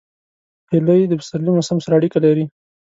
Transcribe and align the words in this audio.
هیلۍ 0.71 1.01
د 1.07 1.13
پسرلي 1.19 1.51
موسم 1.55 1.77
سره 1.83 1.93
اړیکه 1.99 2.19
لري 2.25 2.45